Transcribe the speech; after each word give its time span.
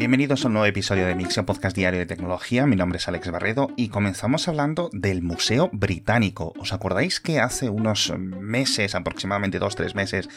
Bienvenidos 0.00 0.42
a 0.42 0.48
un 0.48 0.54
nuevo 0.54 0.64
episodio 0.64 1.06
de 1.06 1.14
Mixio 1.14 1.44
Podcast 1.44 1.76
Diario 1.76 2.00
de 2.00 2.06
Tecnología. 2.06 2.64
Mi 2.64 2.74
nombre 2.74 2.96
es 2.96 3.06
Alex 3.06 3.30
Barredo 3.30 3.68
y 3.76 3.90
comenzamos 3.90 4.48
hablando 4.48 4.88
del 4.94 5.20
Museo 5.20 5.68
Británico. 5.74 6.54
¿Os 6.58 6.72
acordáis 6.72 7.20
que 7.20 7.38
hace 7.38 7.68
unos 7.68 8.10
meses, 8.16 8.94
aproximadamente 8.94 9.58
dos, 9.58 9.76
tres 9.76 9.94
meses, 9.94 10.30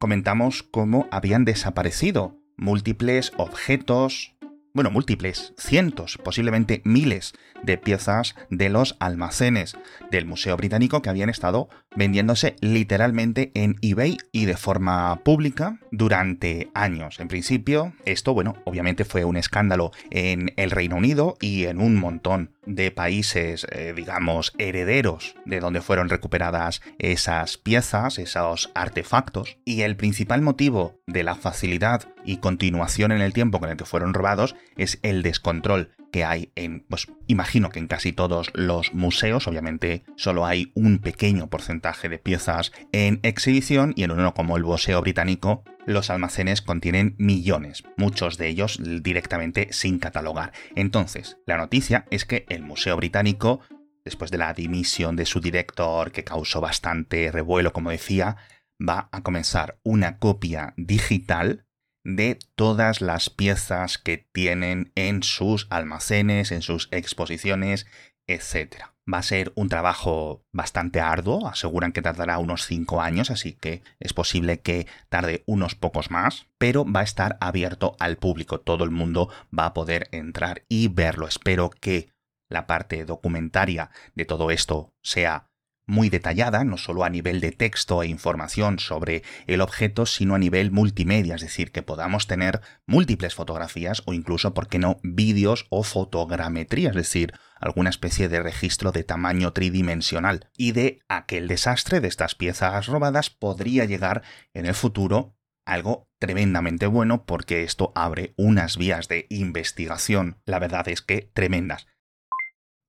comentamos 0.00 0.64
cómo 0.64 1.06
habían 1.12 1.44
desaparecido 1.44 2.40
múltiples 2.56 3.30
objetos, 3.36 4.33
bueno, 4.74 4.90
múltiples, 4.90 5.54
cientos, 5.56 6.18
posiblemente 6.18 6.82
miles 6.84 7.32
de 7.62 7.78
piezas 7.78 8.34
de 8.50 8.68
los 8.68 8.96
almacenes 8.98 9.76
del 10.10 10.26
Museo 10.26 10.56
Británico 10.56 11.00
que 11.00 11.10
habían 11.10 11.30
estado 11.30 11.68
vendiéndose 11.94 12.56
literalmente 12.60 13.52
en 13.54 13.76
eBay 13.82 14.18
y 14.32 14.46
de 14.46 14.56
forma 14.56 15.20
pública 15.22 15.78
durante 15.92 16.70
años. 16.74 17.20
En 17.20 17.28
principio, 17.28 17.92
esto, 18.04 18.34
bueno, 18.34 18.56
obviamente 18.64 19.04
fue 19.04 19.24
un 19.24 19.36
escándalo 19.36 19.92
en 20.10 20.52
el 20.56 20.72
Reino 20.72 20.96
Unido 20.96 21.36
y 21.40 21.66
en 21.66 21.80
un 21.80 21.94
montón 21.94 22.50
de 22.66 22.90
países, 22.90 23.66
eh, 23.70 23.92
digamos, 23.94 24.52
herederos 24.58 25.34
de 25.44 25.60
donde 25.60 25.80
fueron 25.80 26.08
recuperadas 26.08 26.82
esas 26.98 27.56
piezas, 27.58 28.18
esos 28.18 28.70
artefactos, 28.74 29.58
y 29.64 29.82
el 29.82 29.96
principal 29.96 30.42
motivo 30.42 31.00
de 31.06 31.24
la 31.24 31.34
facilidad 31.34 32.08
y 32.24 32.38
continuación 32.38 33.12
en 33.12 33.20
el 33.20 33.32
tiempo 33.32 33.60
con 33.60 33.70
el 33.70 33.76
que 33.76 33.84
fueron 33.84 34.14
robados 34.14 34.54
es 34.76 34.98
el 35.02 35.22
descontrol 35.22 35.90
que 36.14 36.24
hay 36.24 36.52
en, 36.54 36.86
pues 36.88 37.08
imagino 37.26 37.70
que 37.70 37.80
en 37.80 37.88
casi 37.88 38.12
todos 38.12 38.52
los 38.54 38.94
museos, 38.94 39.48
obviamente 39.48 40.04
solo 40.14 40.46
hay 40.46 40.70
un 40.76 41.00
pequeño 41.00 41.48
porcentaje 41.48 42.08
de 42.08 42.20
piezas 42.20 42.70
en 42.92 43.18
exhibición 43.24 43.94
y 43.96 44.04
en 44.04 44.12
uno 44.12 44.32
como 44.32 44.56
el 44.56 44.62
Museo 44.62 45.00
Británico 45.00 45.64
los 45.86 46.10
almacenes 46.10 46.62
contienen 46.62 47.16
millones, 47.18 47.82
muchos 47.96 48.38
de 48.38 48.46
ellos 48.46 48.78
directamente 49.02 49.72
sin 49.72 49.98
catalogar. 49.98 50.52
Entonces, 50.76 51.38
la 51.46 51.56
noticia 51.56 52.06
es 52.12 52.24
que 52.24 52.46
el 52.48 52.62
Museo 52.62 52.96
Británico, 52.96 53.58
después 54.04 54.30
de 54.30 54.38
la 54.38 54.54
dimisión 54.54 55.16
de 55.16 55.26
su 55.26 55.40
director 55.40 56.12
que 56.12 56.22
causó 56.22 56.60
bastante 56.60 57.32
revuelo, 57.32 57.72
como 57.72 57.90
decía, 57.90 58.36
va 58.80 59.08
a 59.10 59.24
comenzar 59.24 59.80
una 59.82 60.20
copia 60.20 60.74
digital 60.76 61.66
de 62.04 62.38
todas 62.54 63.00
las 63.00 63.30
piezas 63.30 63.98
que 63.98 64.18
tienen 64.18 64.92
en 64.94 65.22
sus 65.22 65.66
almacenes, 65.70 66.52
en 66.52 66.62
sus 66.62 66.88
exposiciones, 66.92 67.86
etc. 68.26 68.84
Va 69.12 69.18
a 69.18 69.22
ser 69.22 69.52
un 69.54 69.68
trabajo 69.68 70.44
bastante 70.52 71.00
arduo, 71.00 71.46
aseguran 71.48 71.92
que 71.92 72.02
tardará 72.02 72.38
unos 72.38 72.64
5 72.66 73.02
años, 73.02 73.30
así 73.30 73.54
que 73.54 73.82
es 74.00 74.12
posible 74.12 74.60
que 74.60 74.86
tarde 75.08 75.42
unos 75.46 75.74
pocos 75.74 76.10
más, 76.10 76.46
pero 76.58 76.84
va 76.90 77.00
a 77.00 77.04
estar 77.04 77.36
abierto 77.40 77.96
al 77.98 78.16
público, 78.16 78.60
todo 78.60 78.84
el 78.84 78.90
mundo 78.90 79.28
va 79.56 79.66
a 79.66 79.74
poder 79.74 80.08
entrar 80.12 80.64
y 80.68 80.88
verlo. 80.88 81.26
Espero 81.26 81.70
que 81.70 82.14
la 82.48 82.66
parte 82.66 83.04
documentaria 83.04 83.90
de 84.14 84.24
todo 84.24 84.50
esto 84.50 84.94
sea 85.02 85.50
muy 85.86 86.08
detallada, 86.08 86.64
no 86.64 86.76
solo 86.78 87.04
a 87.04 87.10
nivel 87.10 87.40
de 87.40 87.52
texto 87.52 88.02
e 88.02 88.06
información 88.06 88.78
sobre 88.78 89.22
el 89.46 89.60
objeto, 89.60 90.06
sino 90.06 90.34
a 90.34 90.38
nivel 90.38 90.70
multimedia, 90.70 91.34
es 91.34 91.42
decir, 91.42 91.72
que 91.72 91.82
podamos 91.82 92.26
tener 92.26 92.60
múltiples 92.86 93.34
fotografías 93.34 94.02
o 94.06 94.12
incluso, 94.12 94.54
¿por 94.54 94.68
qué 94.68 94.78
no?, 94.78 95.00
vídeos 95.02 95.66
o 95.70 95.82
fotogrametría, 95.82 96.90
es 96.90 96.96
decir, 96.96 97.34
alguna 97.60 97.90
especie 97.90 98.28
de 98.28 98.42
registro 98.42 98.92
de 98.92 99.04
tamaño 99.04 99.52
tridimensional. 99.52 100.48
Y 100.56 100.72
de 100.72 101.00
aquel 101.08 101.48
desastre 101.48 102.00
de 102.00 102.08
estas 102.08 102.34
piezas 102.34 102.86
robadas 102.86 103.30
podría 103.30 103.84
llegar 103.84 104.22
en 104.52 104.66
el 104.66 104.74
futuro 104.74 105.36
algo 105.66 106.08
tremendamente 106.18 106.86
bueno 106.86 107.24
porque 107.24 107.62
esto 107.62 107.92
abre 107.94 108.34
unas 108.36 108.76
vías 108.76 109.08
de 109.08 109.26
investigación, 109.30 110.40
la 110.44 110.58
verdad 110.58 110.88
es 110.88 111.02
que 111.02 111.30
tremendas. 111.32 111.86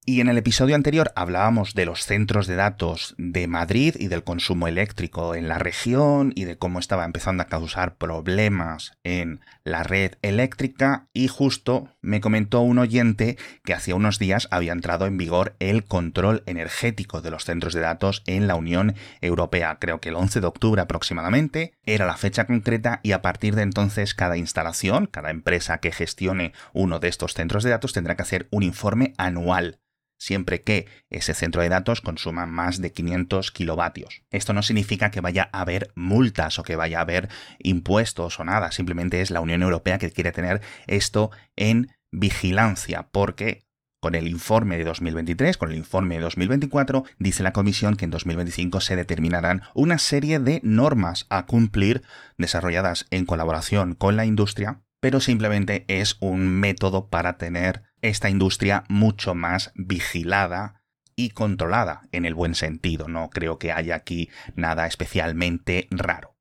Y 0.08 0.22
en 0.22 0.28
el 0.28 0.38
episodio 0.38 0.76
anterior 0.76 1.12
hablábamos 1.16 1.74
de 1.74 1.88
los 1.88 2.06
centros 2.06 2.46
de 2.46 2.56
datos 2.56 3.16
de 3.18 3.48
Madrid 3.48 3.96
y 3.98 4.08
del 4.08 4.24
consumo 4.24 4.68
eléctrico 4.68 5.34
en 5.34 5.48
la 5.48 5.58
región 5.58 6.32
y 6.36 6.44
de 6.44 6.60
cómo 6.60 6.78
estaba 6.78 7.06
empezando 7.06 7.42
a 7.42 7.48
causar 7.48 7.96
problemas 7.96 9.00
en 9.04 9.40
la 9.64 9.82
red 9.82 10.14
eléctrica 10.22 11.08
y 11.12 11.28
justo 11.28 11.90
me 12.04 12.22
comentó 12.22 12.62
un 12.62 12.78
oyente 12.78 13.36
que 13.64 13.74
hacía 13.74 13.96
unos 13.96 14.20
días 14.20 14.48
había 14.52 14.74
entrado 14.74 15.08
en 15.08 15.18
vigor 15.18 15.56
el 15.58 15.86
control 15.86 16.44
energético 16.46 17.24
de 17.24 17.32
los 17.32 17.44
centros 17.44 17.74
de 17.74 17.82
datos 17.82 18.22
en 18.28 18.46
la 18.46 18.54
Unión 18.54 18.94
Europea. 19.22 19.80
Creo 19.80 20.02
que 20.02 20.10
el 20.10 20.16
11 20.18 20.40
de 20.40 20.46
octubre 20.46 20.84
aproximadamente 20.84 21.74
era 21.84 22.06
la 22.06 22.18
fecha 22.18 22.46
concreta 22.46 23.00
y 23.02 23.14
a 23.14 23.24
partir 23.24 23.56
de 23.56 23.64
entonces 23.64 24.14
cada 24.14 24.38
instalación, 24.38 25.08
cada 25.08 25.32
empresa 25.32 25.80
que 25.80 25.92
gestione 25.92 26.54
uno 26.74 27.00
de 27.00 27.08
estos 27.08 27.34
centros 27.34 27.64
de 27.64 27.72
datos 27.72 27.92
tendrá 27.92 28.16
que 28.16 28.22
hacer 28.22 28.48
un 28.52 28.62
informe 28.62 29.16
anual 29.18 29.80
siempre 30.18 30.64
que 30.64 30.88
ese 31.10 31.34
centro 31.34 31.62
de 31.62 31.70
datos 31.70 32.02
consuma 32.02 32.46
más 32.46 32.82
de 32.82 32.92
500 32.92 33.52
kilovatios. 33.52 34.24
Esto 34.32 34.54
no 34.54 34.64
significa 34.64 35.12
que 35.12 35.22
vaya 35.22 35.50
a 35.52 35.62
haber 35.62 35.92
multas 35.96 36.60
o 36.60 36.64
que 36.64 36.76
vaya 36.76 37.00
a 37.00 37.02
haber 37.02 37.30
impuestos 37.60 38.40
o 38.40 38.44
nada, 38.44 38.72
simplemente 38.72 39.22
es 39.22 39.32
la 39.32 39.42
Unión 39.42 39.64
Europea 39.64 39.98
que 39.98 40.12
quiere 40.12 40.32
tener 40.32 40.62
esto 40.88 41.32
en 41.56 41.90
vigilancia, 42.12 43.10
porque 43.12 43.66
con 44.06 44.14
el 44.14 44.28
informe 44.28 44.78
de 44.78 44.84
2023, 44.84 45.58
con 45.58 45.72
el 45.72 45.78
informe 45.78 46.14
de 46.14 46.22
2024, 46.22 47.06
dice 47.18 47.42
la 47.42 47.54
Comisión 47.54 47.96
que 47.96 48.06
en 48.06 48.12
2025 48.12 48.80
se 48.80 48.96
determinarán 48.96 49.64
una 49.74 49.98
serie 49.98 50.38
de 50.38 50.62
normas 50.64 51.26
a 51.30 51.48
cumplir 51.48 52.04
desarrolladas 52.38 53.08
en 53.10 53.26
colaboración 53.26 53.96
con 53.96 54.16
la 54.16 54.26
industria, 54.26 54.85
pero 55.06 55.20
simplemente 55.20 55.86
es 55.88 56.18
un 56.20 56.48
método 56.48 57.10
para 57.12 57.38
tener 57.38 57.84
esta 58.02 58.28
industria 58.28 58.86
mucho 58.90 59.36
más 59.36 59.72
vigilada 59.76 60.82
y 61.16 61.30
controlada 61.30 62.10
en 62.12 62.26
el 62.26 62.34
buen 62.34 62.56
sentido. 62.56 63.08
No 63.08 63.30
creo 63.30 63.60
que 63.60 63.72
haya 63.72 63.94
aquí 63.94 64.32
nada 64.56 64.88
especialmente 64.88 65.88
raro. 65.92 66.36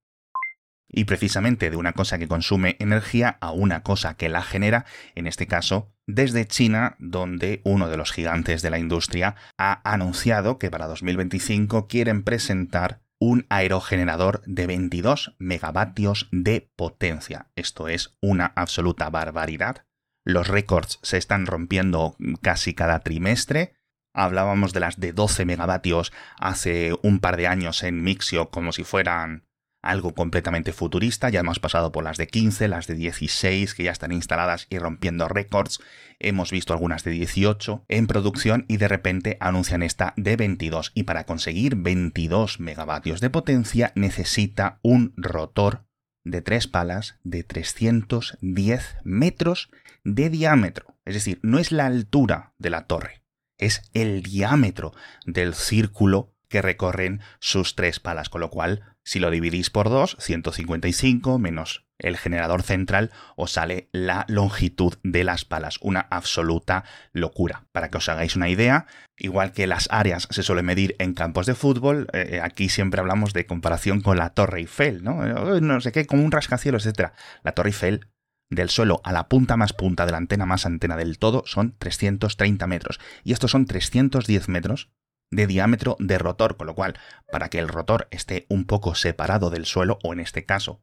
Y 0.89 1.05
precisamente 1.05 1.69
de 1.69 1.77
una 1.77 1.93
cosa 1.93 2.17
que 2.17 2.27
consume 2.27 2.77
energía 2.79 3.37
a 3.43 3.51
una 3.51 3.83
cosa 3.83 4.17
que 4.17 4.31
la 4.31 4.41
genera, 4.41 4.87
en 5.15 5.27
este 5.27 5.47
caso 5.47 5.93
desde 6.07 6.47
China, 6.47 6.97
donde 6.99 7.61
uno 7.65 7.91
de 7.91 7.99
los 7.99 8.13
gigantes 8.13 8.63
de 8.63 8.71
la 8.71 8.79
industria 8.79 9.37
ha 9.59 9.83
anunciado 9.85 10.59
que 10.59 10.71
para 10.71 10.87
2025 10.87 11.87
quieren 11.87 12.23
presentar 12.23 13.04
un 13.21 13.47
aerogenerador 13.49 14.43
de 14.47 14.67
22 14.67 15.35
megavatios 15.39 16.29
de 16.33 16.71
potencia. 16.77 17.51
Esto 17.57 17.89
es 17.89 18.17
una 18.21 18.53
absoluta 18.57 19.09
barbaridad 19.11 19.85
los 20.25 20.49
récords 20.49 20.99
se 21.03 21.19
están 21.19 21.47
rompiendo 21.47 22.17
casi 22.41 22.75
cada 22.75 23.01
trimestre. 23.01 23.77
Hablábamos 24.15 24.73
de 24.73 24.81
las 24.81 24.99
de 24.99 25.13
12 25.13 25.45
megavatios 25.45 26.13
hace 26.39 26.95
un 27.03 27.21
par 27.21 27.37
de 27.37 27.47
años 27.47 27.83
en 27.83 28.03
Mixio 28.03 28.51
como 28.51 28.73
si 28.73 28.85
fueran 28.85 29.47
algo 29.85 30.15
completamente 30.15 30.73
futurista. 30.73 31.29
Ya 31.29 31.41
hemos 31.41 31.61
pasado 31.61 31.93
por 31.93 32.03
las 32.05 32.17
de 32.17 32.27
15, 32.27 32.69
las 32.69 32.87
de 32.87 32.95
16 32.95 33.75
que 33.75 33.85
ya 33.85 33.93
están 33.93 34.13
instaladas 34.13 34.67
y 34.71 34.79
rompiendo 34.79 35.29
récords. 35.29 35.81
Hemos 36.19 36.51
visto 36.51 36.73
algunas 36.73 37.05
de 37.05 37.13
18 37.13 37.85
en 37.89 38.07
producción 38.07 38.65
y 38.69 38.79
de 38.79 38.89
repente 38.89 39.37
anuncian 39.41 39.83
esta 39.83 40.15
de 40.17 40.37
22. 40.37 40.93
Y 40.95 41.05
para 41.05 41.25
conseguir 41.25 41.77
22 41.77 42.61
megavatios 42.61 43.21
de 43.21 43.31
potencia 43.31 43.93
necesita 43.95 44.79
un 44.83 45.13
rotor 45.17 45.85
de 46.25 46.41
tres 46.41 46.67
palas 46.67 47.19
de 47.23 47.45
310 47.45 48.97
metros 49.05 49.71
de 50.05 50.31
diámetro. 50.31 50.97
Es 51.05 51.15
decir, 51.15 51.39
no 51.43 51.59
es 51.59 51.71
la 51.71 51.87
altura 51.87 52.55
de 52.59 52.71
la 52.71 52.87
torre, 52.87 53.23
es 53.59 53.83
el 53.93 54.23
diámetro 54.23 54.93
del 55.27 55.55
círculo 55.55 56.35
que 56.49 56.63
recorren 56.63 57.21
sus 57.41 57.75
tres 57.75 58.01
palas, 58.01 58.29
con 58.29 58.41
lo 58.41 58.51
cual, 58.51 58.94
si 59.05 59.21
lo 59.21 59.31
dividís 59.31 59.71
por 59.71 59.91
dos, 59.91 60.17
155 60.19 61.39
menos 61.39 61.85
el 61.99 62.17
generador 62.17 62.63
central, 62.63 63.13
os 63.37 63.53
sale 63.53 63.89
la 63.93 64.25
longitud 64.29 64.95
de 65.03 65.25
las 65.25 65.45
palas, 65.45 65.79
una 65.81 66.01
absoluta 66.11 66.85
locura. 67.13 67.67
Para 67.73 67.91
que 67.91 67.99
os 67.99 68.09
hagáis 68.09 68.35
una 68.35 68.49
idea, 68.49 68.87
igual 69.17 69.53
que 69.53 69.67
las 69.67 69.89
áreas 69.91 70.27
se 70.31 70.43
suele 70.43 70.63
medir 70.63 70.97
en 70.99 71.15
campos 71.15 71.47
de 71.47 71.55
fútbol, 71.55 72.09
eh, 72.13 72.41
aquí 72.43 72.69
siempre 72.69 73.01
hablamos 73.01 73.33
de 73.33 73.47
comparación 73.47 74.01
con 74.01 74.19
la 74.19 74.31
Torre 74.31 74.61
Eiffel, 74.61 75.05
¿no? 75.05 75.55
Eh, 75.55 75.61
no 75.61 75.81
sé 75.81 75.93
qué, 75.93 76.07
como 76.07 76.25
un 76.25 76.33
rascacielos, 76.33 76.87
etc. 76.87 77.13
La 77.43 77.53
Torre 77.53 77.69
Eiffel 77.69 78.09
del 78.51 78.71
suelo 78.71 79.01
a 79.05 79.13
la 79.13 79.29
punta 79.29 79.57
más 79.57 79.73
punta 79.73 80.07
de 80.07 80.13
la 80.13 80.19
antena 80.19 80.47
más 80.47 80.67
antena 80.67 80.97
del 80.97 81.19
todo 81.19 81.45
son 81.47 81.75
330 81.79 82.67
metros. 82.67 83.01
Y 83.23 83.33
estos 83.33 83.51
son 83.51 83.67
310 83.67 84.49
metros 84.49 84.91
de 85.31 85.47
diámetro 85.47 85.97
de 85.99 86.19
rotor, 86.19 86.57
con 86.57 86.67
lo 86.67 86.75
cual, 86.75 86.99
para 87.31 87.49
que 87.49 87.59
el 87.59 87.69
rotor 87.69 88.09
esté 88.11 88.47
un 88.49 88.65
poco 88.65 88.95
separado 88.95 89.51
del 89.51 89.67
suelo, 89.67 89.99
o 90.03 90.13
en 90.13 90.21
este 90.21 90.45
caso, 90.45 90.83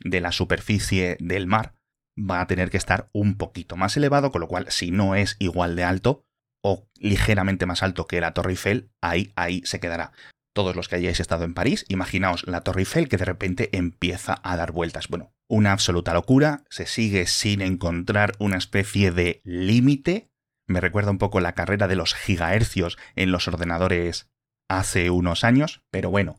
de 0.00 0.20
la 0.20 0.32
superficie 0.32 1.16
del 1.20 1.46
mar, 1.46 1.74
va 2.18 2.40
a 2.40 2.46
tener 2.46 2.70
que 2.70 2.76
estar 2.76 3.08
un 3.12 3.36
poquito 3.36 3.76
más 3.76 3.96
elevado, 3.96 4.30
con 4.30 4.40
lo 4.40 4.48
cual, 4.48 4.66
si 4.70 4.90
no 4.90 5.14
es 5.14 5.36
igual 5.38 5.76
de 5.76 5.84
alto, 5.84 6.24
o 6.62 6.88
ligeramente 6.96 7.66
más 7.66 7.82
alto 7.82 8.06
que 8.06 8.20
la 8.20 8.34
Torre 8.34 8.52
Eiffel, 8.52 8.90
ahí, 9.00 9.32
ahí 9.36 9.62
se 9.64 9.80
quedará. 9.80 10.12
Todos 10.54 10.76
los 10.76 10.88
que 10.88 10.96
hayáis 10.96 11.18
estado 11.18 11.44
en 11.44 11.54
París, 11.54 11.84
imaginaos 11.88 12.46
la 12.46 12.60
Torre 12.60 12.82
Eiffel 12.82 13.08
que 13.08 13.16
de 13.16 13.24
repente 13.24 13.76
empieza 13.76 14.38
a 14.42 14.56
dar 14.56 14.72
vueltas. 14.72 15.08
Bueno, 15.08 15.32
una 15.48 15.72
absoluta 15.72 16.12
locura, 16.14 16.64
se 16.70 16.86
sigue 16.86 17.26
sin 17.26 17.62
encontrar 17.62 18.34
una 18.38 18.58
especie 18.58 19.12
de 19.12 19.40
límite. 19.44 20.30
Me 20.66 20.80
recuerda 20.80 21.10
un 21.10 21.18
poco 21.18 21.40
la 21.40 21.54
carrera 21.54 21.88
de 21.88 21.96
los 21.96 22.14
gigahercios 22.14 22.98
en 23.16 23.32
los 23.32 23.48
ordenadores 23.48 24.30
hace 24.68 25.10
unos 25.10 25.44
años, 25.44 25.82
pero 25.90 26.10
bueno, 26.10 26.36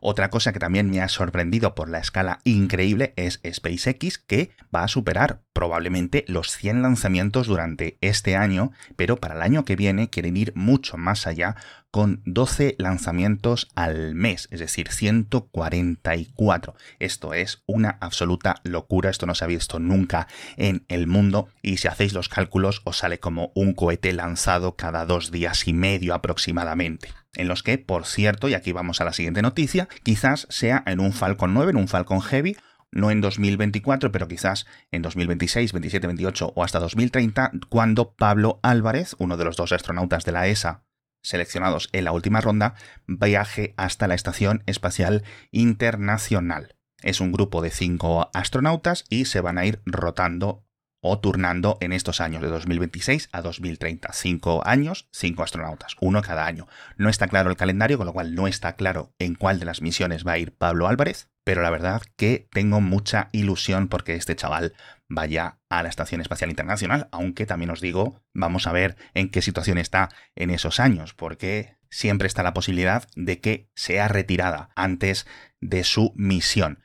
otra 0.00 0.30
cosa 0.30 0.52
que 0.52 0.58
también 0.58 0.90
me 0.90 1.00
ha 1.00 1.08
sorprendido 1.08 1.74
por 1.74 1.88
la 1.88 1.98
escala 1.98 2.40
increíble 2.44 3.12
es 3.16 3.40
SpaceX, 3.44 4.18
que 4.18 4.50
va 4.74 4.84
a 4.84 4.88
superar 4.88 5.42
probablemente 5.52 6.24
los 6.28 6.52
100 6.52 6.82
lanzamientos 6.82 7.46
durante 7.46 7.98
este 8.00 8.36
año, 8.36 8.70
pero 8.96 9.16
para 9.16 9.34
el 9.34 9.42
año 9.42 9.64
que 9.64 9.76
viene 9.76 10.08
quieren 10.08 10.36
ir 10.36 10.52
mucho 10.54 10.96
más 10.96 11.26
allá 11.26 11.56
con 11.90 12.22
12 12.26 12.76
lanzamientos 12.78 13.68
al 13.74 14.14
mes, 14.14 14.48
es 14.50 14.60
decir, 14.60 14.92
144. 14.92 16.74
Esto 16.98 17.34
es 17.34 17.62
una 17.66 17.98
absoluta 18.00 18.60
locura, 18.62 19.10
esto 19.10 19.26
no 19.26 19.34
se 19.34 19.44
ha 19.44 19.48
visto 19.48 19.78
nunca 19.78 20.28
en 20.56 20.84
el 20.88 21.06
mundo 21.06 21.48
y 21.62 21.78
si 21.78 21.88
hacéis 21.88 22.12
los 22.12 22.28
cálculos 22.28 22.82
os 22.84 22.98
sale 22.98 23.18
como 23.18 23.52
un 23.54 23.72
cohete 23.72 24.12
lanzado 24.12 24.76
cada 24.76 25.06
dos 25.06 25.30
días 25.30 25.66
y 25.66 25.72
medio 25.72 26.14
aproximadamente 26.14 27.08
en 27.38 27.48
los 27.48 27.62
que, 27.62 27.78
por 27.78 28.04
cierto, 28.04 28.48
y 28.48 28.54
aquí 28.54 28.72
vamos 28.72 29.00
a 29.00 29.04
la 29.04 29.14
siguiente 29.14 29.40
noticia, 29.40 29.88
quizás 30.02 30.46
sea 30.50 30.82
en 30.86 31.00
un 31.00 31.12
Falcon 31.12 31.54
9, 31.54 31.70
en 31.70 31.76
un 31.76 31.88
Falcon 31.88 32.20
Heavy, 32.20 32.56
no 32.90 33.10
en 33.10 33.20
2024, 33.20 34.12
pero 34.12 34.28
quizás 34.28 34.66
en 34.90 35.02
2026, 35.02 35.72
27, 35.72 36.06
28 36.06 36.52
o 36.54 36.64
hasta 36.64 36.78
2030, 36.80 37.52
cuando 37.68 38.14
Pablo 38.14 38.60
Álvarez, 38.62 39.14
uno 39.18 39.36
de 39.36 39.44
los 39.44 39.56
dos 39.56 39.72
astronautas 39.72 40.24
de 40.24 40.32
la 40.32 40.46
ESA 40.48 40.84
seleccionados 41.22 41.88
en 41.92 42.04
la 42.04 42.12
última 42.12 42.40
ronda, 42.40 42.74
viaje 43.06 43.74
hasta 43.76 44.06
la 44.08 44.14
Estación 44.14 44.62
Espacial 44.66 45.24
Internacional. 45.50 46.76
Es 47.02 47.20
un 47.20 47.32
grupo 47.32 47.62
de 47.62 47.70
cinco 47.70 48.30
astronautas 48.34 49.04
y 49.08 49.26
se 49.26 49.40
van 49.40 49.58
a 49.58 49.66
ir 49.66 49.80
rotando 49.84 50.64
o 51.00 51.18
turnando 51.20 51.78
en 51.80 51.92
estos 51.92 52.20
años 52.20 52.42
de 52.42 52.48
2026 52.48 53.28
a 53.32 53.42
2030. 53.42 54.12
Cinco 54.12 54.62
años, 54.66 55.08
cinco 55.12 55.42
astronautas, 55.42 55.96
uno 56.00 56.22
cada 56.22 56.46
año. 56.46 56.66
No 56.96 57.08
está 57.08 57.28
claro 57.28 57.50
el 57.50 57.56
calendario, 57.56 57.98
con 57.98 58.06
lo 58.06 58.12
cual 58.12 58.34
no 58.34 58.48
está 58.48 58.74
claro 58.74 59.12
en 59.18 59.34
cuál 59.34 59.58
de 59.58 59.66
las 59.66 59.82
misiones 59.82 60.26
va 60.26 60.32
a 60.32 60.38
ir 60.38 60.56
Pablo 60.56 60.88
Álvarez, 60.88 61.30
pero 61.44 61.62
la 61.62 61.70
verdad 61.70 62.02
que 62.16 62.48
tengo 62.52 62.80
mucha 62.80 63.28
ilusión 63.32 63.88
porque 63.88 64.14
este 64.14 64.36
chaval 64.36 64.74
vaya 65.08 65.58
a 65.68 65.82
la 65.82 65.88
Estación 65.88 66.20
Espacial 66.20 66.50
Internacional, 66.50 67.08
aunque 67.10 67.46
también 67.46 67.70
os 67.70 67.80
digo, 67.80 68.22
vamos 68.34 68.66
a 68.66 68.72
ver 68.72 68.96
en 69.14 69.30
qué 69.30 69.40
situación 69.40 69.78
está 69.78 70.10
en 70.34 70.50
esos 70.50 70.80
años, 70.80 71.14
porque 71.14 71.78
siempre 71.90 72.28
está 72.28 72.42
la 72.42 72.52
posibilidad 72.52 73.08
de 73.16 73.40
que 73.40 73.70
sea 73.74 74.08
retirada 74.08 74.70
antes 74.76 75.26
de 75.60 75.84
su 75.84 76.12
misión. 76.16 76.84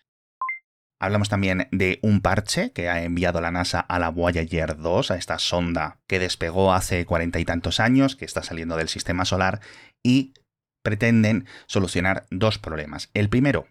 Hablamos 1.03 1.27
también 1.27 1.67
de 1.71 1.99
un 2.01 2.21
parche 2.21 2.71
que 2.71 2.87
ha 2.87 3.03
enviado 3.03 3.41
la 3.41 3.51
NASA 3.51 3.81
a 3.81 3.99
la 3.99 4.07
Voyager 4.07 4.77
2, 4.77 5.11
a 5.11 5.17
esta 5.17 5.37
sonda 5.37 5.99
que 6.07 6.17
despegó 6.17 6.71
hace 6.71 7.05
cuarenta 7.05 7.41
y 7.41 7.45
tantos 7.45 7.81
años, 7.81 8.15
que 8.15 8.23
está 8.23 8.41
saliendo 8.41 8.77
del 8.77 8.87
sistema 8.87 9.25
solar, 9.25 9.59
y 10.01 10.33
pretenden 10.81 11.45
solucionar 11.67 12.25
dos 12.31 12.57
problemas. 12.57 13.09
El 13.13 13.27
primero 13.27 13.67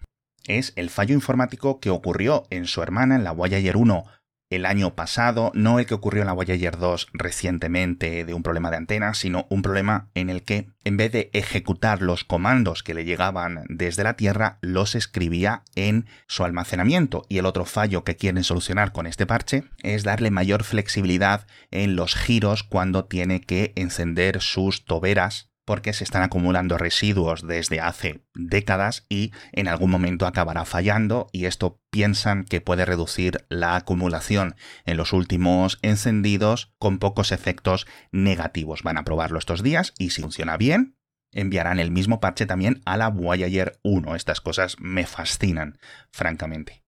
es 0.47 0.75
el 0.77 0.91
fallo 0.91 1.15
informático 1.15 1.81
que 1.81 1.89
ocurrió 1.89 2.45
en 2.51 2.67
su 2.67 2.83
hermana, 2.83 3.17
en 3.17 3.25
la 3.25 3.33
Voyager 3.33 3.79
1, 3.79 4.05
el 4.53 4.67
año 4.67 4.95
pasado, 4.95 5.51
no 5.55 5.79
el 5.79 5.87
que 5.87 5.95
ocurrió 5.95 6.23
en 6.23 6.27
la 6.27 6.33
Voyager 6.33 6.79
2 6.79 7.09
recientemente 7.13 8.25
de 8.25 8.35
un 8.35 8.43
problema 8.43 8.71
de 8.71 8.77
antena, 8.77 9.15
sino 9.15 9.47
un 9.49 9.63
problema 9.63 10.09
en 10.15 10.31
el 10.31 10.43
que 10.43 10.69
en 10.85 10.97
vez 10.97 11.13
de 11.13 11.31
ejecutar 11.33 12.03
los 12.03 12.25
comandos 12.25 12.83
que 12.83 12.95
le 12.95 13.05
llegaban 13.05 13.65
desde 13.69 14.05
la 14.05 14.15
Tierra, 14.15 14.59
los 14.61 14.95
escribía 14.95 15.63
en 15.75 16.07
su 16.27 16.45
almacenamiento. 16.45 17.25
Y 17.29 17.39
el 17.39 17.47
otro 17.47 17.65
fallo 17.65 18.05
que 18.05 18.17
quieren 18.17 18.45
solucionar 18.45 18.93
con 18.93 19.07
este 19.07 19.27
parche 19.27 19.65
es 19.83 20.03
darle 20.03 20.31
mayor 20.31 20.65
flexibilidad 20.65 21.47
en 21.71 21.97
los 21.97 22.15
giros 22.15 22.63
cuando 22.63 23.05
tiene 23.05 23.41
que 23.41 23.73
encender 23.77 24.41
sus 24.41 24.85
toberas 24.85 25.52
porque 25.73 25.95
se 25.95 26.05
están 26.05 26.23
acumulando 26.23 26.77
residuos 26.77 27.47
desde 27.47 27.81
hace 27.81 28.27
décadas 28.35 29.07
y 29.09 29.33
en 29.53 29.69
algún 29.69 29.91
momento 29.91 30.27
acabará 30.27 30.67
fallando 30.67 31.29
y 31.33 31.47
esto 31.47 31.81
piensan 31.91 32.45
que 32.45 32.61
puede 32.61 32.85
reducir 32.85 33.47
la 33.49 33.77
acumulación 33.77 34.55
en 34.85 34.99
los 34.99 35.15
últimos 35.15 35.79
encendidos 35.81 36.75
con 36.79 36.99
pocos 36.99 37.33
efectos 37.33 37.87
negativos. 38.11 38.83
Van 38.83 38.99
a 38.99 39.05
probarlo 39.05 39.39
estos 39.39 39.63
días 39.63 39.95
y 39.97 40.11
si 40.11 40.21
funciona 40.21 40.59
bien, 40.59 40.99
enviarán 41.33 41.81
el 41.81 41.91
mismo 41.91 42.21
parche 42.21 42.45
también 42.45 42.83
a 42.85 42.99
la 42.99 43.09
Voyager 43.09 43.81
1. 43.83 44.15
Estas 44.15 44.43
cosas 44.43 44.77
me 44.79 45.07
fascinan, 45.07 45.79
francamente. 46.11 46.83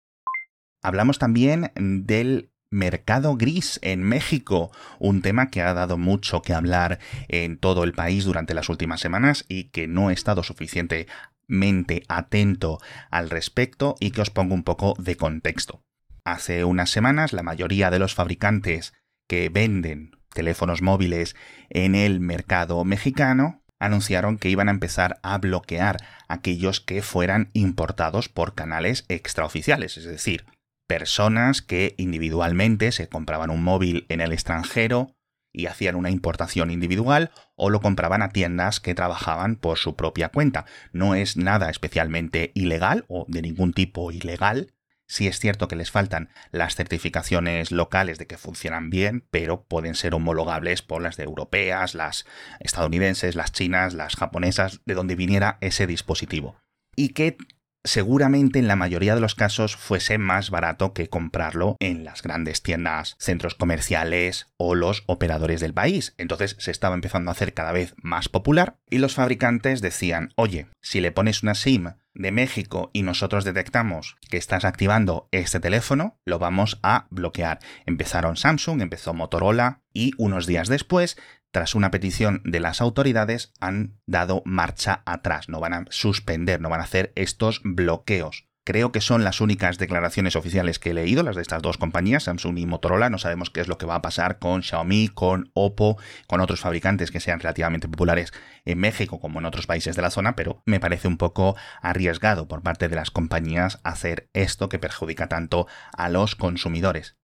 Hablamos 0.82 1.18
también 1.18 1.70
del 1.76 2.50
mercado 2.70 3.36
gris 3.36 3.78
en 3.82 4.02
México, 4.02 4.70
un 4.98 5.22
tema 5.22 5.50
que 5.50 5.60
ha 5.60 5.74
dado 5.74 5.98
mucho 5.98 6.40
que 6.42 6.54
hablar 6.54 6.98
en 7.28 7.58
todo 7.58 7.84
el 7.84 7.92
país 7.92 8.24
durante 8.24 8.54
las 8.54 8.68
últimas 8.68 9.00
semanas 9.00 9.44
y 9.48 9.64
que 9.64 9.88
no 9.88 10.10
he 10.10 10.14
estado 10.14 10.42
suficientemente 10.42 12.04
atento 12.08 12.78
al 13.10 13.28
respecto 13.28 13.96
y 13.98 14.12
que 14.12 14.22
os 14.22 14.30
pongo 14.30 14.54
un 14.54 14.62
poco 14.62 14.94
de 14.98 15.16
contexto. 15.16 15.82
Hace 16.24 16.64
unas 16.64 16.90
semanas 16.90 17.32
la 17.32 17.42
mayoría 17.42 17.90
de 17.90 17.98
los 17.98 18.14
fabricantes 18.14 18.94
que 19.26 19.48
venden 19.48 20.12
teléfonos 20.32 20.80
móviles 20.80 21.34
en 21.70 21.94
el 21.94 22.20
mercado 22.20 22.84
mexicano 22.84 23.62
anunciaron 23.80 24.38
que 24.38 24.50
iban 24.50 24.68
a 24.68 24.72
empezar 24.72 25.18
a 25.22 25.38
bloquear 25.38 25.96
aquellos 26.28 26.80
que 26.80 27.02
fueran 27.02 27.50
importados 27.52 28.28
por 28.28 28.54
canales 28.54 29.04
extraoficiales, 29.08 29.96
es 29.96 30.04
decir, 30.04 30.44
personas 30.90 31.62
que 31.62 31.94
individualmente 31.98 32.90
se 32.90 33.08
compraban 33.08 33.50
un 33.50 33.62
móvil 33.62 34.06
en 34.08 34.20
el 34.20 34.32
extranjero 34.32 35.14
y 35.52 35.66
hacían 35.66 35.94
una 35.94 36.10
importación 36.10 36.72
individual 36.72 37.30
o 37.54 37.70
lo 37.70 37.80
compraban 37.80 38.22
a 38.22 38.30
tiendas 38.30 38.80
que 38.80 38.96
trabajaban 38.96 39.54
por 39.54 39.78
su 39.78 39.94
propia 39.94 40.30
cuenta. 40.30 40.66
No 40.92 41.14
es 41.14 41.36
nada 41.36 41.70
especialmente 41.70 42.50
ilegal 42.56 43.04
o 43.06 43.24
de 43.28 43.40
ningún 43.40 43.72
tipo 43.72 44.10
ilegal. 44.10 44.74
Sí 45.06 45.28
es 45.28 45.38
cierto 45.38 45.68
que 45.68 45.76
les 45.76 45.92
faltan 45.92 46.28
las 46.50 46.74
certificaciones 46.74 47.70
locales 47.70 48.18
de 48.18 48.26
que 48.26 48.36
funcionan 48.36 48.90
bien, 48.90 49.28
pero 49.30 49.62
pueden 49.62 49.94
ser 49.94 50.12
homologables 50.12 50.82
por 50.82 51.02
las 51.02 51.16
de 51.16 51.22
europeas, 51.22 51.94
las 51.94 52.26
estadounidenses, 52.58 53.36
las 53.36 53.52
chinas, 53.52 53.94
las 53.94 54.16
japonesas, 54.16 54.80
de 54.86 54.94
donde 54.94 55.14
viniera 55.14 55.56
ese 55.60 55.86
dispositivo. 55.86 56.56
Y 56.96 57.10
que 57.10 57.36
seguramente 57.84 58.58
en 58.58 58.68
la 58.68 58.76
mayoría 58.76 59.14
de 59.14 59.20
los 59.20 59.34
casos 59.34 59.76
fuese 59.76 60.18
más 60.18 60.50
barato 60.50 60.92
que 60.92 61.08
comprarlo 61.08 61.76
en 61.80 62.04
las 62.04 62.22
grandes 62.22 62.62
tiendas, 62.62 63.16
centros 63.18 63.54
comerciales 63.54 64.48
o 64.56 64.74
los 64.74 65.04
operadores 65.06 65.60
del 65.60 65.74
país. 65.74 66.14
Entonces 66.18 66.56
se 66.58 66.70
estaba 66.70 66.94
empezando 66.94 67.30
a 67.30 67.32
hacer 67.32 67.54
cada 67.54 67.72
vez 67.72 67.94
más 68.02 68.28
popular 68.28 68.76
y 68.88 68.98
los 68.98 69.14
fabricantes 69.14 69.80
decían, 69.80 70.32
oye, 70.36 70.66
si 70.80 71.00
le 71.00 71.12
pones 71.12 71.42
una 71.42 71.54
SIM 71.54 71.94
de 72.14 72.32
México 72.32 72.90
y 72.92 73.02
nosotros 73.02 73.44
detectamos 73.44 74.16
que 74.28 74.36
estás 74.36 74.64
activando 74.64 75.28
este 75.30 75.60
teléfono, 75.60 76.18
lo 76.24 76.38
vamos 76.38 76.78
a 76.82 77.06
bloquear. 77.10 77.60
Empezaron 77.86 78.36
Samsung, 78.36 78.82
empezó 78.82 79.14
Motorola 79.14 79.82
y 79.92 80.12
unos 80.18 80.46
días 80.46 80.68
después 80.68 81.16
tras 81.50 81.74
una 81.74 81.90
petición 81.90 82.42
de 82.44 82.60
las 82.60 82.80
autoridades, 82.80 83.52
han 83.60 83.98
dado 84.06 84.42
marcha 84.44 85.02
atrás, 85.06 85.48
no 85.48 85.60
van 85.60 85.74
a 85.74 85.84
suspender, 85.90 86.60
no 86.60 86.70
van 86.70 86.80
a 86.80 86.84
hacer 86.84 87.12
estos 87.16 87.60
bloqueos. 87.64 88.50
Creo 88.62 88.92
que 88.92 89.00
son 89.00 89.24
las 89.24 89.40
únicas 89.40 89.78
declaraciones 89.78 90.36
oficiales 90.36 90.78
que 90.78 90.90
he 90.90 90.94
leído, 90.94 91.22
las 91.22 91.34
de 91.34 91.42
estas 91.42 91.62
dos 91.62 91.78
compañías, 91.78 92.24
Samsung 92.24 92.58
y 92.58 92.66
Motorola. 92.66 93.08
No 93.08 93.18
sabemos 93.18 93.48
qué 93.50 93.60
es 93.60 93.68
lo 93.68 93.78
que 93.78 93.86
va 93.86 93.96
a 93.96 94.02
pasar 94.02 94.38
con 94.38 94.62
Xiaomi, 94.62 95.08
con 95.08 95.50
Oppo, 95.54 95.96
con 96.26 96.40
otros 96.40 96.60
fabricantes 96.60 97.10
que 97.10 97.20
sean 97.20 97.40
relativamente 97.40 97.88
populares 97.88 98.32
en 98.66 98.78
México 98.78 99.18
como 99.18 99.40
en 99.40 99.46
otros 99.46 99.66
países 99.66 99.96
de 99.96 100.02
la 100.02 100.10
zona, 100.10 100.36
pero 100.36 100.62
me 100.66 100.78
parece 100.78 101.08
un 101.08 101.16
poco 101.16 101.56
arriesgado 101.80 102.48
por 102.48 102.62
parte 102.62 102.88
de 102.88 102.96
las 102.96 103.10
compañías 103.10 103.80
hacer 103.82 104.28
esto 104.34 104.68
que 104.68 104.78
perjudica 104.78 105.26
tanto 105.26 105.66
a 105.96 106.10
los 106.10 106.36
consumidores. 106.36 107.16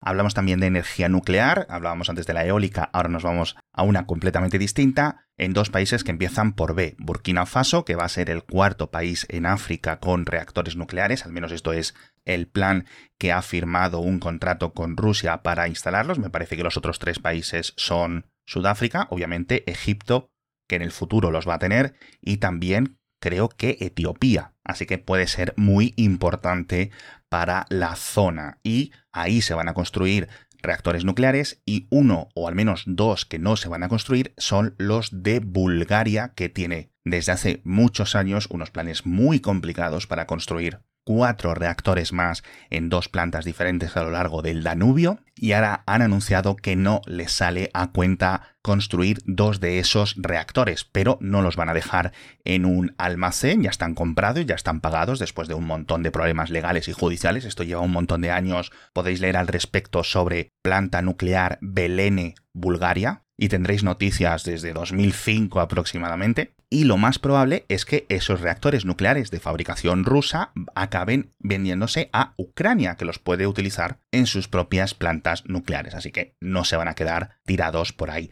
Hablamos 0.00 0.34
también 0.34 0.60
de 0.60 0.68
energía 0.68 1.08
nuclear, 1.08 1.66
hablábamos 1.68 2.08
antes 2.08 2.26
de 2.26 2.32
la 2.32 2.46
eólica, 2.46 2.88
ahora 2.92 3.08
nos 3.08 3.24
vamos 3.24 3.56
a 3.72 3.82
una 3.82 4.06
completamente 4.06 4.58
distinta, 4.58 5.26
en 5.36 5.52
dos 5.52 5.70
países 5.70 6.04
que 6.04 6.12
empiezan 6.12 6.52
por 6.52 6.74
B. 6.74 6.94
Burkina 6.98 7.46
Faso, 7.46 7.84
que 7.84 7.96
va 7.96 8.04
a 8.04 8.08
ser 8.08 8.30
el 8.30 8.44
cuarto 8.44 8.90
país 8.90 9.26
en 9.28 9.46
África 9.46 9.98
con 9.98 10.24
reactores 10.24 10.76
nucleares, 10.76 11.24
al 11.24 11.32
menos 11.32 11.50
esto 11.50 11.72
es 11.72 11.94
el 12.24 12.46
plan 12.46 12.86
que 13.18 13.32
ha 13.32 13.42
firmado 13.42 13.98
un 13.98 14.20
contrato 14.20 14.72
con 14.72 14.96
Rusia 14.96 15.42
para 15.42 15.66
instalarlos. 15.66 16.18
Me 16.18 16.30
parece 16.30 16.56
que 16.56 16.62
los 16.62 16.76
otros 16.76 16.98
tres 16.98 17.18
países 17.18 17.72
son 17.76 18.26
Sudáfrica, 18.46 19.08
obviamente 19.10 19.68
Egipto, 19.70 20.30
que 20.68 20.76
en 20.76 20.82
el 20.82 20.92
futuro 20.92 21.30
los 21.30 21.48
va 21.48 21.54
a 21.54 21.58
tener, 21.58 21.94
y 22.20 22.36
también 22.36 22.98
creo 23.20 23.48
que 23.48 23.78
Etiopía. 23.80 24.54
Así 24.64 24.86
que 24.86 24.98
puede 24.98 25.26
ser 25.26 25.54
muy 25.56 25.94
importante 25.96 26.90
para 27.28 27.66
la 27.68 27.96
zona. 27.96 28.58
Y 28.62 28.92
ahí 29.12 29.42
se 29.42 29.54
van 29.54 29.68
a 29.68 29.74
construir 29.74 30.28
reactores 30.62 31.04
nucleares 31.04 31.62
y 31.64 31.86
uno 31.90 32.28
o 32.34 32.48
al 32.48 32.54
menos 32.54 32.82
dos 32.86 33.24
que 33.24 33.38
no 33.38 33.56
se 33.56 33.68
van 33.68 33.82
a 33.82 33.88
construir 33.88 34.34
son 34.36 34.74
los 34.78 35.22
de 35.22 35.40
Bulgaria, 35.40 36.32
que 36.34 36.48
tiene 36.48 36.90
desde 37.04 37.32
hace 37.32 37.60
muchos 37.64 38.14
años 38.14 38.48
unos 38.50 38.70
planes 38.70 39.06
muy 39.06 39.40
complicados 39.40 40.06
para 40.06 40.26
construir 40.26 40.80
cuatro 41.08 41.54
reactores 41.54 42.12
más 42.12 42.42
en 42.68 42.90
dos 42.90 43.08
plantas 43.08 43.46
diferentes 43.46 43.96
a 43.96 44.02
lo 44.02 44.10
largo 44.10 44.42
del 44.42 44.62
Danubio 44.62 45.20
y 45.34 45.52
ahora 45.52 45.82
han 45.86 46.02
anunciado 46.02 46.54
que 46.54 46.76
no 46.76 47.00
les 47.06 47.32
sale 47.32 47.70
a 47.72 47.92
cuenta 47.92 48.56
construir 48.60 49.16
dos 49.24 49.58
de 49.58 49.78
esos 49.78 50.16
reactores, 50.18 50.84
pero 50.84 51.16
no 51.22 51.40
los 51.40 51.56
van 51.56 51.70
a 51.70 51.72
dejar 51.72 52.12
en 52.44 52.66
un 52.66 52.94
almacén, 52.98 53.62
ya 53.62 53.70
están 53.70 53.94
comprados, 53.94 54.44
ya 54.44 54.54
están 54.54 54.82
pagados 54.82 55.18
después 55.18 55.48
de 55.48 55.54
un 55.54 55.64
montón 55.64 56.02
de 56.02 56.10
problemas 56.10 56.50
legales 56.50 56.88
y 56.88 56.92
judiciales, 56.92 57.46
esto 57.46 57.62
lleva 57.62 57.80
un 57.80 57.92
montón 57.92 58.20
de 58.20 58.30
años, 58.30 58.70
podéis 58.92 59.20
leer 59.20 59.38
al 59.38 59.48
respecto 59.48 60.04
sobre 60.04 60.50
planta 60.60 61.00
nuclear 61.00 61.56
Belene, 61.62 62.34
Bulgaria, 62.52 63.22
y 63.38 63.48
tendréis 63.48 63.82
noticias 63.82 64.44
desde 64.44 64.74
2005 64.74 65.60
aproximadamente. 65.60 66.57
Y 66.70 66.84
lo 66.84 66.98
más 66.98 67.18
probable 67.18 67.64
es 67.68 67.86
que 67.86 68.04
esos 68.10 68.42
reactores 68.42 68.84
nucleares 68.84 69.30
de 69.30 69.40
fabricación 69.40 70.04
rusa 70.04 70.52
acaben 70.74 71.34
vendiéndose 71.38 72.10
a 72.12 72.34
Ucrania, 72.36 72.96
que 72.96 73.06
los 73.06 73.18
puede 73.18 73.46
utilizar 73.46 74.00
en 74.12 74.26
sus 74.26 74.48
propias 74.48 74.92
plantas 74.92 75.44
nucleares. 75.46 75.94
Así 75.94 76.12
que 76.12 76.36
no 76.40 76.64
se 76.64 76.76
van 76.76 76.88
a 76.88 76.94
quedar 76.94 77.38
tirados 77.46 77.94
por 77.94 78.10
ahí. 78.10 78.30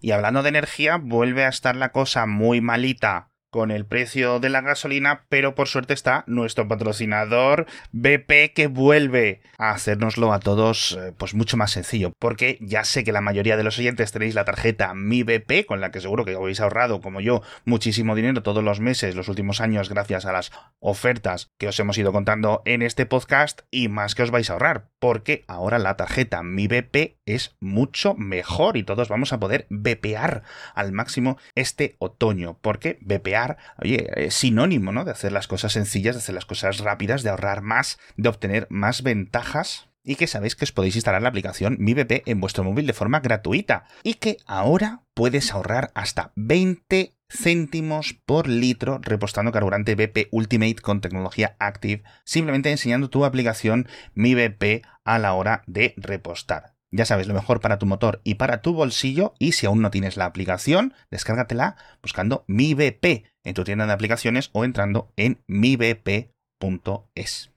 Y 0.00 0.12
hablando 0.12 0.42
de 0.42 0.48
energía, 0.48 0.96
vuelve 0.96 1.44
a 1.44 1.48
estar 1.48 1.76
la 1.76 1.92
cosa 1.92 2.24
muy 2.26 2.60
malita 2.60 3.27
con 3.50 3.70
el 3.70 3.86
precio 3.86 4.40
de 4.40 4.48
la 4.48 4.60
gasolina, 4.60 5.24
pero 5.28 5.54
por 5.54 5.68
suerte 5.68 5.94
está 5.94 6.24
nuestro 6.26 6.68
patrocinador 6.68 7.66
BP 7.92 8.52
que 8.54 8.66
vuelve 8.66 9.40
a 9.58 9.70
hacérnoslo 9.70 10.32
a 10.32 10.40
todos 10.40 10.98
eh, 11.00 11.12
pues 11.16 11.34
mucho 11.34 11.56
más 11.56 11.70
sencillo, 11.70 12.12
porque 12.18 12.58
ya 12.60 12.84
sé 12.84 13.04
que 13.04 13.12
la 13.12 13.20
mayoría 13.20 13.56
de 13.56 13.64
los 13.64 13.78
oyentes 13.78 14.12
tenéis 14.12 14.34
la 14.34 14.44
tarjeta 14.44 14.94
Mi 14.94 15.22
BP 15.22 15.66
con 15.66 15.80
la 15.80 15.90
que 15.90 16.00
seguro 16.00 16.24
que 16.24 16.34
habéis 16.34 16.60
ahorrado 16.60 17.00
como 17.00 17.20
yo 17.20 17.42
muchísimo 17.64 18.14
dinero 18.14 18.42
todos 18.42 18.62
los 18.62 18.80
meses, 18.80 19.14
los 19.14 19.28
últimos 19.28 19.60
años 19.60 19.88
gracias 19.88 20.26
a 20.26 20.32
las 20.32 20.52
ofertas 20.80 21.50
que 21.58 21.68
os 21.68 21.78
hemos 21.80 21.98
ido 21.98 22.12
contando 22.12 22.62
en 22.64 22.82
este 22.82 23.06
podcast 23.06 23.62
y 23.70 23.88
más 23.88 24.14
que 24.14 24.22
os 24.22 24.30
vais 24.30 24.50
a 24.50 24.54
ahorrar, 24.54 24.88
porque 24.98 25.44
ahora 25.48 25.78
la 25.78 25.96
tarjeta 25.96 26.42
Mi 26.42 26.68
BP 26.68 27.17
es 27.34 27.56
mucho 27.60 28.14
mejor 28.14 28.76
y 28.76 28.82
todos 28.82 29.08
vamos 29.08 29.32
a 29.32 29.40
poder 29.40 29.66
BPar 29.70 30.42
al 30.74 30.92
máximo 30.92 31.38
este 31.54 31.96
otoño, 31.98 32.58
porque 32.60 32.98
BPar 33.00 33.56
oye, 33.78 34.08
es 34.16 34.34
sinónimo, 34.34 34.92
¿no? 34.92 35.04
De 35.04 35.12
hacer 35.12 35.32
las 35.32 35.48
cosas 35.48 35.72
sencillas, 35.72 36.14
de 36.14 36.20
hacer 36.20 36.34
las 36.34 36.46
cosas 36.46 36.78
rápidas, 36.78 37.22
de 37.22 37.30
ahorrar 37.30 37.62
más, 37.62 37.98
de 38.16 38.28
obtener 38.28 38.66
más 38.70 39.02
ventajas 39.02 39.88
y 40.08 40.16
que 40.16 40.26
sabéis 40.26 40.56
que 40.56 40.64
os 40.64 40.72
podéis 40.72 40.96
instalar 40.96 41.20
la 41.20 41.28
aplicación 41.28 41.76
Mi 41.78 41.92
BP 41.92 42.22
en 42.24 42.40
vuestro 42.40 42.64
móvil 42.64 42.86
de 42.86 42.94
forma 42.94 43.20
gratuita 43.20 43.84
y 44.02 44.14
que 44.14 44.38
ahora 44.46 45.02
puedes 45.12 45.52
ahorrar 45.52 45.90
hasta 45.94 46.32
20 46.34 47.14
céntimos 47.28 48.14
por 48.24 48.48
litro 48.48 49.00
repostando 49.02 49.52
carburante 49.52 49.94
BP 49.94 50.28
Ultimate 50.30 50.76
con 50.76 51.02
tecnología 51.02 51.56
Active 51.58 52.02
simplemente 52.24 52.70
enseñando 52.70 53.10
tu 53.10 53.26
aplicación 53.26 53.86
Mi 54.14 54.34
BP 54.34 54.82
a 55.04 55.18
la 55.18 55.34
hora 55.34 55.62
de 55.66 55.92
repostar. 55.98 56.77
Ya 56.90 57.04
sabes, 57.04 57.26
lo 57.26 57.34
mejor 57.34 57.60
para 57.60 57.78
tu 57.78 57.86
motor 57.86 58.20
y 58.24 58.36
para 58.36 58.62
tu 58.62 58.72
bolsillo. 58.72 59.34
Y 59.38 59.52
si 59.52 59.66
aún 59.66 59.82
no 59.82 59.90
tienes 59.90 60.16
la 60.16 60.24
aplicación, 60.24 60.94
descárgatela 61.10 61.76
buscando 62.02 62.44
Mi 62.46 62.74
BP 62.74 63.26
en 63.44 63.54
tu 63.54 63.64
tienda 63.64 63.86
de 63.86 63.92
aplicaciones 63.92 64.50
o 64.52 64.64
entrando 64.64 65.12
en 65.16 65.42
mibp.es. 65.46 67.50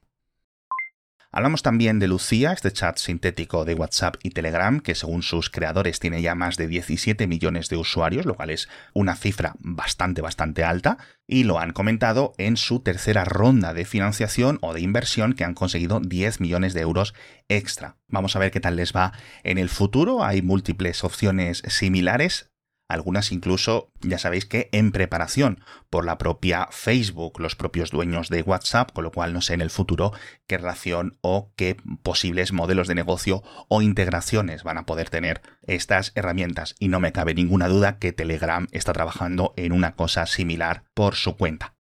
Hablamos 1.34 1.64
también 1.64 2.00
de 2.00 2.10
Lucía, 2.10 2.52
este 2.52 2.74
chat 2.74 2.98
sintético 2.98 3.64
de 3.64 3.74
WhatsApp 3.74 4.16
y 4.22 4.32
Telegram, 4.32 4.82
que 4.82 4.96
según 4.96 5.24
sus 5.24 5.50
creadores 5.50 6.02
tiene 6.02 6.22
ya 6.22 6.36
más 6.36 6.58
de 6.58 6.68
17 6.68 7.26
millones 7.26 7.70
de 7.70 7.78
usuarios, 7.78 8.26
lo 8.26 8.36
cual 8.36 8.50
es 8.50 8.68
una 8.94 9.16
cifra 9.16 9.56
bastante, 9.60 10.22
bastante 10.22 10.66
alta, 10.66 10.98
y 11.28 11.46
lo 11.46 11.58
han 11.58 11.72
comentado 11.72 12.34
en 12.38 12.58
su 12.58 12.82
tercera 12.82 13.24
ronda 13.24 13.74
de 13.74 13.86
financiación 13.86 14.60
o 14.62 14.74
de 14.74 14.82
inversión 14.82 15.32
que 15.32 15.46
han 15.46 15.54
conseguido 15.54 16.02
10 16.02 16.42
millones 16.42 16.74
de 16.74 16.82
euros 16.82 17.14
extra. 17.48 17.96
Vamos 18.10 18.36
a 18.36 18.40
ver 18.40 18.52
qué 18.52 18.60
tal 18.60 18.76
les 18.76 18.92
va 18.92 19.14
en 19.46 19.58
el 19.58 19.70
futuro, 19.70 20.26
hay 20.26 20.42
múltiples 20.42 21.06
opciones 21.06 21.64
similares, 21.66 22.50
algunas 22.94 23.32
incluso, 23.32 23.92
ya 24.02 24.18
sabéis 24.18 24.46
que 24.46 24.70
en 24.72 24.92
preparación 24.92 25.64
por 25.90 26.06
la 26.06 26.18
propia 26.18 26.68
Facebook, 26.72 27.40
los 27.40 27.56
propios 27.56 27.92
dueños 27.92 28.30
de 28.30 28.42
WhatsApp, 28.42 28.92
con 28.92 29.04
lo 29.04 29.12
cual 29.12 29.34
no 29.34 29.42
sé 29.42 29.54
en 29.54 29.62
el 29.62 29.70
futuro 29.70 30.14
qué 30.48 30.58
relación 30.58 31.18
o 31.22 31.52
qué 31.56 31.78
posibles 32.04 32.52
modelos 32.54 32.88
de 32.88 32.96
negocio 32.96 33.44
o 33.68 33.82
integraciones 33.82 34.64
van 34.64 34.78
a 34.78 34.86
poder 34.86 35.10
tener 35.10 35.42
estas 35.64 36.12
herramientas. 36.16 36.76
Y 36.80 36.88
no 36.88 37.00
me 37.00 37.12
cabe 37.12 37.34
ninguna 37.34 37.68
duda 37.68 37.98
que 37.98 38.14
Telegram 38.14 38.68
está 38.72 38.94
trabajando 38.94 39.54
en 39.58 39.72
una 39.72 39.96
cosa 39.96 40.26
similar 40.26 40.84
por 40.94 41.16
su 41.16 41.38
cuenta. 41.38 41.76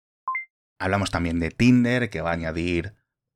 Hablamos 0.79 1.11
también 1.11 1.41
de 1.41 1.51
Tinder, 1.51 2.09
que 2.09 2.21
va 2.21 2.31
a 2.31 2.35
añadir 2.35 2.95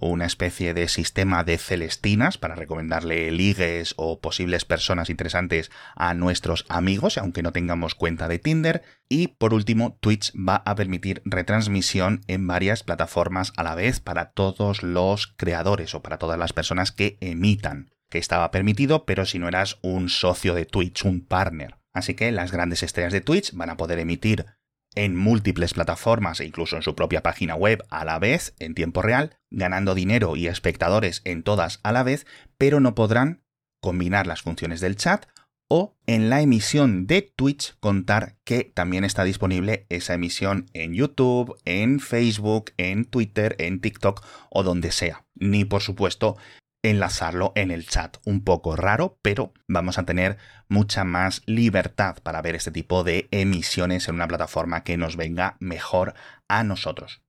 una 0.09 0.27
especie 0.27 0.75
de 0.75 0.89
sistema 0.89 1.45
de 1.45 1.59
celestinas 1.59 2.39
para 2.39 2.55
recomendarle 2.55 3.31
ligues 3.31 3.95
o 3.97 4.21
posibles 4.21 4.65
personas 4.65 5.11
interesantes 5.11 5.71
a 5.95 6.15
nuestros 6.15 6.65
amigos, 6.69 7.19
aunque 7.19 7.43
no 7.43 7.53
tengamos 7.53 7.95
cuenta 7.95 8.29
de 8.29 8.39
Tinder. 8.39 8.83
Y 9.09 9.29
por 9.29 9.55
último, 9.55 9.97
Twitch 10.01 10.33
va 10.35 10.57
a 10.65 10.75
permitir 10.75 11.23
retransmisión 11.25 12.23
en 12.27 12.47
varias 12.47 12.83
plataformas 12.83 13.53
a 13.57 13.63
la 13.63 13.75
vez 13.75 14.01
para 14.01 14.31
todos 14.33 14.83
los 14.83 15.27
creadores 15.27 15.95
o 15.95 16.03
para 16.03 16.19
todas 16.19 16.39
las 16.39 16.53
personas 16.53 16.93
que 16.93 17.17
emitan, 17.21 17.91
que 18.11 18.19
estaba 18.19 18.51
permitido, 18.51 19.05
pero 19.05 19.25
si 19.25 19.39
no 19.39 19.49
eras 19.49 19.79
un 19.83 20.09
socio 20.09 20.55
de 20.55 20.67
Twitch, 20.67 21.05
un 21.05 21.25
partner. 21.25 21.77
Así 21.93 22.15
que 22.15 22.33
las 22.33 22.53
grandes 22.53 22.83
estrellas 22.83 23.13
de 23.13 23.21
Twitch 23.21 23.53
van 23.53 23.71
a 23.71 23.77
poder 23.77 23.99
emitir 23.99 24.47
en 24.95 25.17
múltiples 25.17 25.75
plataformas 25.75 26.41
e 26.41 26.45
incluso 26.45 26.77
en 26.77 26.83
su 26.83 26.95
propia 26.95 27.23
página 27.23 27.55
web 27.55 27.85
a 27.91 28.05
la 28.05 28.19
vez, 28.19 28.55
en 28.59 28.75
tiempo 28.75 29.03
real, 29.03 29.39
ganando 29.53 29.95
dinero 29.95 30.37
y 30.37 30.49
espectadores 30.49 31.23
en 31.25 31.43
todas 31.43 31.81
a 31.83 31.93
la 31.93 32.03
vez, 32.03 32.27
pero 32.59 32.81
no 32.81 32.95
podrán 32.95 33.43
combinar 33.81 34.27
las 34.27 34.43
funciones 34.43 34.81
del 34.81 34.97
chat 34.97 35.27
o 35.69 35.97
en 36.07 36.29
la 36.29 36.43
emisión 36.43 37.07
de 37.07 37.23
Twitch 37.23 37.77
contar 37.81 38.37
que 38.45 38.65
también 38.65 39.05
está 39.05 39.25
disponible 39.25 39.87
esa 39.89 40.13
emisión 40.13 40.67
en 40.75 40.93
YouTube, 40.93 41.57
en 41.65 41.99
Facebook, 41.99 42.73
en 42.77 43.07
Twitter, 43.07 43.57
en 43.59 43.81
TikTok 43.81 44.23
o 44.51 44.63
donde 44.63 44.93
sea. 44.93 45.25
Ni 45.35 45.65
por 45.65 45.81
supuesto 45.81 46.37
enlazarlo 46.83 47.53
en 47.55 47.71
el 47.71 47.87
chat. 47.87 48.19
Un 48.27 48.45
poco 48.45 48.77
raro, 48.77 49.19
pero 49.23 49.55
vamos 49.67 49.97
a 49.97 50.05
tener 50.05 50.37
mucha 50.69 51.05
más 51.05 51.43
libertad 51.47 52.17
para 52.23 52.43
ver 52.43 52.55
este 52.55 52.71
tipo 52.71 53.03
de 53.03 53.29
emisiones 53.31 54.09
en 54.09 54.17
una 54.17 54.29
plataforma 54.29 54.85
que 54.85 54.99
nos 54.99 55.17
venga 55.17 55.57
mejor 55.59 56.15
a 56.49 56.65
nosotros. 56.65 57.22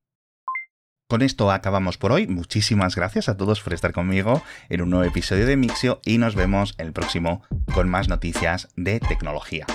Con 1.13 1.21
esto 1.21 1.51
acabamos 1.51 1.99
por 1.99 2.11
hoy. 2.11 2.25
Muchísimas 2.25 2.95
gracias 2.95 3.29
a 3.29 3.37
todos 3.37 3.61
por 3.61 3.73
estar 3.73 3.93
conmigo 3.93 4.41
en 4.67 4.81
un 4.81 4.89
nuevo 4.89 5.05
episodio 5.05 5.45
de 5.45 5.55
Mixio 5.55 6.01
y 6.03 6.17
nos 6.17 6.33
vemos 6.33 6.73
el 6.79 6.91
próximo 6.91 7.43
con 7.71 7.87
más 7.87 8.09
noticias 8.09 8.69
de 8.77 8.99
tecnología. 8.99 9.67